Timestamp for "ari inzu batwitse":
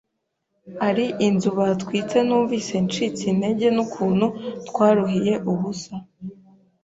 0.87-2.17